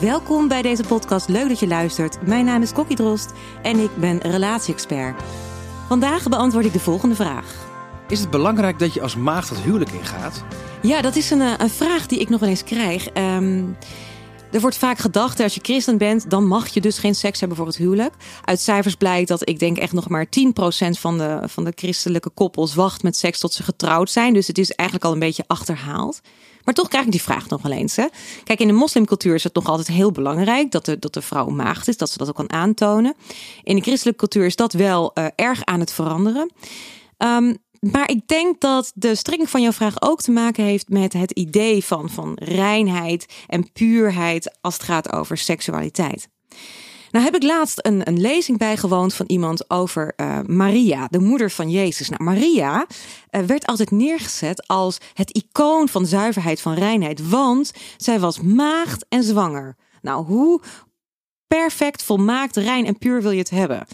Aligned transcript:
welkom 0.00 0.48
bij 0.48 0.62
deze 0.62 0.82
podcast. 0.82 1.28
Leuk 1.28 1.48
dat 1.48 1.58
je 1.58 1.66
luistert. 1.66 2.26
Mijn 2.26 2.44
naam 2.44 2.62
is 2.62 2.72
Kokkie 2.72 2.96
Drost 2.96 3.32
en 3.62 3.78
ik 3.78 3.96
ben 3.96 4.18
relatie-expert. 4.18 5.22
Vandaag 5.88 6.28
beantwoord 6.28 6.64
ik 6.64 6.72
de 6.72 6.78
volgende 6.78 7.14
vraag. 7.14 7.54
Is 8.08 8.20
het 8.20 8.30
belangrijk 8.30 8.78
dat 8.78 8.94
je 8.94 9.00
als 9.00 9.16
maagd 9.16 9.48
het 9.48 9.58
huwelijk 9.58 9.90
ingaat? 9.90 10.44
Ja, 10.82 11.00
dat 11.00 11.16
is 11.16 11.30
een, 11.30 11.40
eh, 11.40 11.52
een 11.56 11.70
vraag 11.70 12.06
die 12.06 12.18
ik 12.18 12.28
nog 12.28 12.40
wel 12.40 12.48
eens 12.48 12.64
krijg. 12.64 13.08
Ehm, 13.08 13.64
er 14.52 14.60
wordt 14.60 14.76
vaak 14.76 14.98
gedacht, 14.98 15.40
als 15.40 15.54
je 15.54 15.60
christen 15.62 15.98
bent, 15.98 16.30
dan 16.30 16.46
mag 16.46 16.68
je 16.68 16.80
dus 16.80 16.98
geen 16.98 17.14
seks 17.14 17.38
hebben 17.40 17.58
voor 17.58 17.66
het 17.66 17.76
huwelijk. 17.76 18.14
Uit 18.44 18.60
cijfers 18.60 18.94
blijkt 18.94 19.28
dat 19.28 19.48
ik 19.48 19.58
denk 19.58 19.76
echt 19.76 19.92
nog 19.92 20.08
maar 20.08 20.28
10% 20.28 20.98
van 20.98 21.18
de, 21.18 21.40
van 21.44 21.64
de 21.64 21.72
christelijke 21.74 22.30
koppels 22.30 22.74
wacht 22.74 23.02
met 23.02 23.16
seks 23.16 23.38
tot 23.38 23.52
ze 23.52 23.62
getrouwd 23.62 24.10
zijn. 24.10 24.32
Dus 24.32 24.46
het 24.46 24.58
is 24.58 24.72
eigenlijk 24.72 25.08
al 25.08 25.14
een 25.14 25.26
beetje 25.26 25.44
achterhaald. 25.46 26.20
Maar 26.66 26.74
toch 26.74 26.88
krijg 26.88 27.04
ik 27.04 27.10
die 27.10 27.22
vraag 27.22 27.48
nog 27.48 27.62
wel 27.62 27.72
eens. 27.72 27.96
Hè? 27.96 28.06
Kijk, 28.44 28.60
in 28.60 28.66
de 28.66 28.72
moslimcultuur 28.72 29.34
is 29.34 29.44
het 29.44 29.54
nog 29.54 29.66
altijd 29.66 29.88
heel 29.88 30.12
belangrijk 30.12 30.70
dat 30.70 30.84
de, 30.84 30.98
dat 30.98 31.14
de 31.14 31.22
vrouw 31.22 31.48
maagd 31.48 31.88
is, 31.88 31.96
dat 31.96 32.10
ze 32.10 32.18
dat 32.18 32.28
ook 32.28 32.34
kan 32.34 32.52
aantonen. 32.52 33.14
In 33.62 33.76
de 33.76 33.82
christelijke 33.82 34.18
cultuur 34.18 34.46
is 34.46 34.56
dat 34.56 34.72
wel 34.72 35.10
uh, 35.14 35.26
erg 35.34 35.64
aan 35.64 35.80
het 35.80 35.92
veranderen. 35.92 36.52
Um, 37.18 37.56
maar 37.80 38.10
ik 38.10 38.28
denk 38.28 38.60
dat 38.60 38.92
de 38.94 39.14
strekking 39.14 39.50
van 39.50 39.62
jouw 39.62 39.72
vraag 39.72 39.94
ook 40.02 40.22
te 40.22 40.30
maken 40.30 40.64
heeft 40.64 40.88
met 40.88 41.12
het 41.12 41.30
idee 41.30 41.84
van, 41.84 42.10
van 42.10 42.32
reinheid 42.34 43.26
en 43.46 43.72
puurheid 43.72 44.56
als 44.60 44.74
het 44.74 44.82
gaat 44.82 45.12
over 45.12 45.38
seksualiteit. 45.38 46.28
Nou 47.16 47.28
heb 47.28 47.42
ik 47.42 47.48
laatst 47.48 47.78
een, 47.82 48.08
een 48.08 48.20
lezing 48.20 48.58
bijgewoond 48.58 49.14
van 49.14 49.26
iemand 49.26 49.70
over 49.70 50.12
uh, 50.16 50.38
Maria, 50.46 51.06
de 51.10 51.18
moeder 51.18 51.50
van 51.50 51.70
Jezus. 51.70 52.08
Nou, 52.08 52.22
Maria 52.22 52.86
uh, 53.30 53.40
werd 53.42 53.66
altijd 53.66 53.90
neergezet 53.90 54.66
als 54.66 54.98
het 55.14 55.30
icoon 55.30 55.88
van 55.88 56.06
zuiverheid, 56.06 56.60
van 56.60 56.74
reinheid, 56.74 57.28
want 57.28 57.72
zij 57.96 58.20
was 58.20 58.40
maagd 58.40 59.06
en 59.08 59.22
zwanger. 59.22 59.76
Nou, 60.02 60.24
hoe 60.24 60.60
perfect, 61.46 62.02
volmaakt, 62.02 62.56
rein 62.56 62.86
en 62.86 62.98
puur 62.98 63.22
wil 63.22 63.30
je 63.30 63.38
het 63.38 63.50
hebben? 63.50 63.86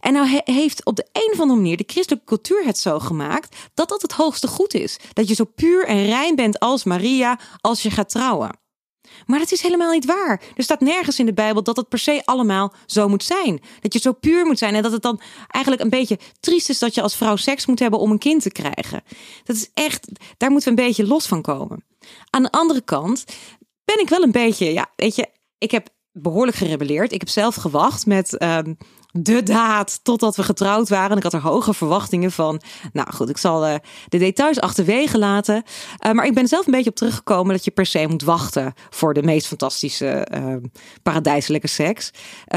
En 0.00 0.12
nou 0.12 0.26
he 0.26 0.40
heeft 0.44 0.84
op 0.84 0.96
de 0.96 1.08
een 1.12 1.32
of 1.32 1.40
andere 1.40 1.60
manier 1.60 1.76
de 1.76 1.84
christelijke 1.86 2.26
cultuur 2.26 2.64
het 2.64 2.78
zo 2.78 2.98
gemaakt 2.98 3.56
dat 3.74 3.88
dat 3.88 4.02
het 4.02 4.12
hoogste 4.12 4.48
goed 4.48 4.74
is. 4.74 4.96
Dat 5.12 5.28
je 5.28 5.34
zo 5.34 5.44
puur 5.44 5.86
en 5.86 6.04
rein 6.04 6.36
bent 6.36 6.58
als 6.58 6.84
Maria 6.84 7.38
als 7.60 7.82
je 7.82 7.90
gaat 7.90 8.08
trouwen. 8.08 8.62
Maar 9.26 9.38
dat 9.38 9.52
is 9.52 9.62
helemaal 9.62 9.92
niet 9.92 10.04
waar. 10.04 10.42
Er 10.56 10.62
staat 10.62 10.80
nergens 10.80 11.18
in 11.18 11.26
de 11.26 11.34
Bijbel 11.34 11.62
dat 11.62 11.76
het 11.76 11.88
per 11.88 11.98
se 11.98 12.22
allemaal 12.24 12.72
zo 12.86 13.08
moet 13.08 13.24
zijn. 13.24 13.60
Dat 13.80 13.92
je 13.92 13.98
zo 13.98 14.12
puur 14.12 14.46
moet 14.46 14.58
zijn 14.58 14.74
en 14.74 14.82
dat 14.82 14.92
het 14.92 15.02
dan 15.02 15.20
eigenlijk 15.48 15.82
een 15.84 15.90
beetje 15.90 16.18
triest 16.40 16.68
is 16.68 16.78
dat 16.78 16.94
je 16.94 17.02
als 17.02 17.16
vrouw 17.16 17.36
seks 17.36 17.66
moet 17.66 17.78
hebben 17.78 18.00
om 18.00 18.10
een 18.10 18.18
kind 18.18 18.42
te 18.42 18.50
krijgen. 18.50 19.02
Dat 19.44 19.56
is 19.56 19.70
echt, 19.74 20.08
daar 20.36 20.50
moeten 20.50 20.74
we 20.74 20.80
een 20.80 20.86
beetje 20.86 21.06
los 21.06 21.26
van 21.26 21.42
komen. 21.42 21.84
Aan 22.30 22.42
de 22.42 22.50
andere 22.50 22.80
kant 22.80 23.24
ben 23.84 24.00
ik 24.00 24.08
wel 24.08 24.22
een 24.22 24.32
beetje, 24.32 24.72
ja, 24.72 24.90
weet 24.96 25.16
je, 25.16 25.28
ik 25.58 25.70
heb 25.70 25.88
behoorlijk 26.12 26.56
gerebelleerd. 26.56 27.12
Ik 27.12 27.20
heb 27.20 27.28
zelf 27.28 27.54
gewacht 27.54 28.06
met 28.06 28.42
um, 28.42 28.76
de 29.18 29.42
daad 29.42 30.00
totdat 30.02 30.36
we 30.36 30.42
getrouwd 30.42 30.88
waren. 30.88 31.16
Ik 31.16 31.22
had 31.22 31.32
er 31.32 31.40
hoge 31.40 31.74
verwachtingen 31.74 32.32
van. 32.32 32.60
Nou 32.92 33.12
goed, 33.12 33.28
ik 33.28 33.36
zal 33.36 33.66
uh, 33.66 33.74
de 34.08 34.18
details 34.18 34.60
achterwege 34.60 35.18
laten. 35.18 35.62
Uh, 36.06 36.12
maar 36.12 36.26
ik 36.26 36.34
ben 36.34 36.48
zelf 36.48 36.66
een 36.66 36.72
beetje 36.72 36.90
op 36.90 36.96
teruggekomen 36.96 37.54
dat 37.54 37.64
je 37.64 37.70
per 37.70 37.86
se 37.86 38.06
moet 38.06 38.22
wachten 38.22 38.74
voor 38.90 39.14
de 39.14 39.22
meest 39.22 39.46
fantastische 39.46 40.28
uh, 40.34 40.56
paradijselijke 41.02 41.68
seks. 41.68 42.10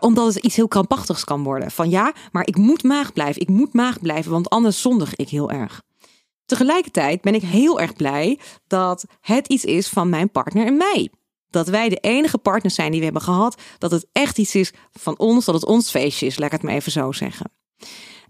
omdat 0.00 0.34
het 0.34 0.44
iets 0.44 0.56
heel 0.56 0.68
krampachtigs 0.68 1.24
kan 1.24 1.42
worden. 1.42 1.70
Van 1.70 1.90
ja, 1.90 2.12
maar 2.32 2.46
ik 2.46 2.56
moet 2.56 2.82
maag 2.82 3.12
blijven. 3.12 3.42
Ik 3.42 3.48
moet 3.48 3.72
maag 3.72 4.00
blijven, 4.00 4.30
want 4.30 4.50
anders 4.50 4.80
zondig 4.80 5.14
ik 5.14 5.28
heel 5.28 5.50
erg. 5.50 5.82
Tegelijkertijd 6.46 7.20
ben 7.20 7.34
ik 7.34 7.42
heel 7.42 7.80
erg 7.80 7.92
blij 7.92 8.38
dat 8.66 9.04
het 9.20 9.48
iets 9.48 9.64
is 9.64 9.88
van 9.88 10.08
mijn 10.08 10.30
partner 10.30 10.66
en 10.66 10.76
mij 10.76 11.10
dat 11.50 11.68
wij 11.68 11.88
de 11.88 11.96
enige 11.96 12.38
partners 12.38 12.74
zijn 12.74 12.90
die 12.90 12.98
we 12.98 13.04
hebben 13.04 13.22
gehad. 13.22 13.60
Dat 13.78 13.90
het 13.90 14.06
echt 14.12 14.38
iets 14.38 14.54
is 14.54 14.72
van 14.92 15.18
ons, 15.18 15.44
dat 15.44 15.54
het 15.54 15.66
ons 15.66 15.90
feestje 15.90 16.26
is, 16.26 16.38
laat 16.38 16.46
ik 16.46 16.52
het 16.52 16.62
maar 16.62 16.74
even 16.74 16.92
zo 16.92 17.12
zeggen. 17.12 17.50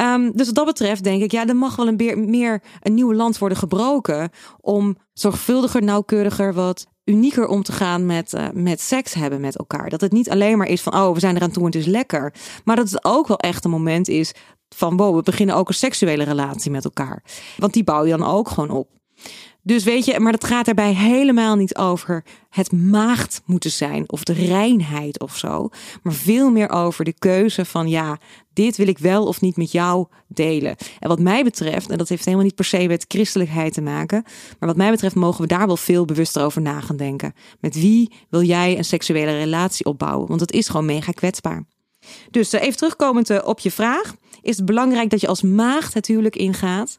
Um, 0.00 0.32
dus 0.36 0.46
wat 0.46 0.54
dat 0.54 0.64
betreft 0.64 1.04
denk 1.04 1.22
ik, 1.22 1.30
ja, 1.30 1.46
er 1.46 1.56
mag 1.56 1.76
wel 1.76 1.88
een 1.88 1.96
meer, 1.96 2.18
meer 2.18 2.62
een 2.80 2.94
nieuwe 2.94 3.14
land 3.14 3.38
worden 3.38 3.58
gebroken 3.58 4.30
om 4.60 4.96
zorgvuldiger, 5.12 5.82
nauwkeuriger, 5.82 6.54
wat 6.54 6.86
unieker 7.04 7.46
om 7.46 7.62
te 7.62 7.72
gaan 7.72 8.06
met, 8.06 8.32
uh, 8.32 8.48
met 8.52 8.80
seks 8.80 9.14
hebben 9.14 9.40
met 9.40 9.56
elkaar. 9.56 9.88
Dat 9.88 10.00
het 10.00 10.12
niet 10.12 10.30
alleen 10.30 10.58
maar 10.58 10.66
is 10.66 10.82
van, 10.82 10.94
oh, 10.94 11.14
we 11.14 11.20
zijn 11.20 11.36
eraan 11.36 11.50
toe 11.50 11.62
en 11.62 11.68
het 11.68 11.80
is 11.80 11.86
lekker. 11.86 12.34
Maar 12.64 12.76
dat 12.76 12.90
het 12.90 13.04
ook 13.04 13.26
wel 13.26 13.36
echt 13.36 13.64
een 13.64 13.70
moment 13.70 14.08
is 14.08 14.32
van, 14.68 14.96
wow, 14.96 15.16
we 15.16 15.22
beginnen 15.22 15.56
ook 15.56 15.68
een 15.68 15.74
seksuele 15.74 16.24
relatie 16.24 16.70
met 16.70 16.84
elkaar. 16.84 17.22
Want 17.56 17.72
die 17.72 17.84
bouw 17.84 18.04
je 18.04 18.16
dan 18.16 18.26
ook 18.26 18.48
gewoon 18.48 18.70
op. 18.70 18.88
Dus 19.64 19.84
weet 19.84 20.04
je, 20.04 20.20
maar 20.20 20.32
dat 20.32 20.44
gaat 20.44 20.64
daarbij 20.64 20.94
helemaal 20.94 21.56
niet 21.56 21.76
over 21.76 22.24
het 22.50 22.72
maagd 22.72 23.42
moeten 23.46 23.70
zijn 23.70 24.10
of 24.10 24.24
de 24.24 24.32
reinheid 24.32 25.20
of 25.20 25.36
zo. 25.36 25.68
Maar 26.02 26.12
veel 26.12 26.50
meer 26.50 26.70
over 26.70 27.04
de 27.04 27.14
keuze 27.18 27.64
van 27.64 27.88
ja, 27.88 28.18
dit 28.52 28.76
wil 28.76 28.88
ik 28.88 28.98
wel 28.98 29.26
of 29.26 29.40
niet 29.40 29.56
met 29.56 29.72
jou 29.72 30.06
delen. 30.28 30.76
En 30.98 31.08
wat 31.08 31.20
mij 31.20 31.44
betreft, 31.44 31.90
en 31.90 31.98
dat 31.98 32.08
heeft 32.08 32.24
helemaal 32.24 32.44
niet 32.44 32.54
per 32.54 32.64
se 32.64 32.86
met 32.86 33.04
christelijkheid 33.08 33.72
te 33.72 33.82
maken. 33.82 34.22
Maar 34.58 34.68
wat 34.68 34.76
mij 34.76 34.90
betreft 34.90 35.14
mogen 35.14 35.40
we 35.40 35.46
daar 35.46 35.66
wel 35.66 35.76
veel 35.76 36.04
bewuster 36.04 36.44
over 36.44 36.62
na 36.62 36.80
gaan 36.80 36.96
denken. 36.96 37.34
Met 37.60 37.74
wie 37.74 38.12
wil 38.30 38.42
jij 38.42 38.78
een 38.78 38.84
seksuele 38.84 39.38
relatie 39.38 39.86
opbouwen? 39.86 40.28
Want 40.28 40.40
het 40.40 40.52
is 40.52 40.68
gewoon 40.68 40.86
mega 40.86 41.12
kwetsbaar. 41.12 41.64
Dus 42.30 42.52
eh, 42.52 42.62
even 42.62 42.76
terugkomend 42.76 43.30
eh, 43.30 43.38
op 43.44 43.58
je 43.58 43.70
vraag 43.70 44.14
is 44.42 44.56
het 44.56 44.66
belangrijk 44.66 45.10
dat 45.10 45.20
je 45.20 45.26
als 45.26 45.42
maagd 45.42 45.94
het 45.94 46.06
huwelijk 46.06 46.36
ingaat. 46.36 46.96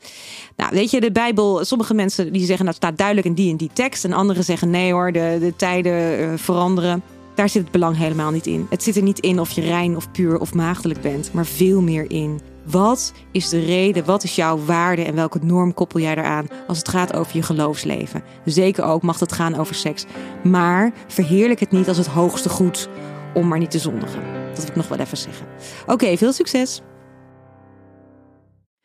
Nou, 0.56 0.70
weet 0.74 0.92
je, 0.92 1.02
de 1.02 1.12
Bijbel, 1.12 1.66
sommige 1.66 1.94
mensen 1.94 2.34
die 2.34 2.46
zeggen 2.46 2.66
dat 2.66 2.76
staat 2.76 2.98
duidelijk 2.98 3.28
in 3.28 3.34
die 3.34 3.52
en 3.52 3.58
die 3.58 3.70
tekst. 3.74 4.06
En 4.06 4.14
anderen 4.14 4.44
zeggen 4.44 4.70
nee 4.70 4.92
hoor, 4.92 5.12
de, 5.12 5.38
de 5.40 5.54
tijden 5.56 6.20
uh, 6.20 6.34
veranderen. 6.36 7.04
Daar 7.36 7.50
zit 7.50 7.62
het 7.62 7.72
belang 7.72 7.98
helemaal 7.98 8.32
niet 8.32 8.48
in. 8.48 8.68
Het 8.70 8.84
zit 8.84 8.96
er 8.96 9.02
niet 9.02 9.20
in 9.20 9.40
of 9.40 9.52
je 9.52 9.62
rein 9.62 9.96
of 9.96 10.12
puur 10.12 10.40
of 10.40 10.54
maagdelijk 10.54 11.02
bent, 11.02 11.34
maar 11.34 11.46
veel 11.46 11.82
meer 11.82 12.12
in. 12.12 12.40
Wat 12.66 13.14
is 13.32 13.50
de 13.50 13.66
reden? 13.66 14.06
Wat 14.06 14.24
is 14.24 14.36
jouw 14.36 14.60
waarde 14.66 15.04
en 15.04 15.16
welke 15.16 15.40
norm 15.42 15.74
koppel 15.74 16.00
jij 16.00 16.16
eraan 16.16 16.48
als 16.68 16.78
het 16.78 16.88
gaat 16.88 17.16
over 17.16 17.36
je 17.36 17.42
geloofsleven? 17.42 18.24
Zeker 18.46 18.84
ook 18.84 19.02
mag 19.02 19.20
het 19.20 19.32
gaan 19.32 19.56
over 19.56 19.76
seks. 19.76 20.06
Maar 20.44 20.94
verheerlijk 21.08 21.60
het 21.60 21.72
niet 21.72 21.88
als 21.88 21.98
het 21.98 22.08
hoogste 22.08 22.50
goed 22.50 22.90
om 23.34 23.48
maar 23.48 23.60
niet 23.60 23.72
te 23.72 23.80
zondigen. 23.80 24.24
Dat 24.50 24.58
wil 24.58 24.68
ik 24.68 24.76
nog 24.76 24.88
wel 24.88 25.00
even 25.00 25.18
zeggen. 25.18 25.48
Oké, 25.88 26.18
veel 26.18 26.34
succes! 26.34 26.82